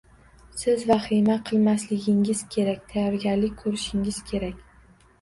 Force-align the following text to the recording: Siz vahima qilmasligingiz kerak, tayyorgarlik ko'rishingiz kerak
Siz 0.61 0.85
vahima 0.91 1.35
qilmasligingiz 1.51 2.43
kerak, 2.57 2.83
tayyorgarlik 2.97 3.57
ko'rishingiz 3.63 4.23
kerak 4.35 4.69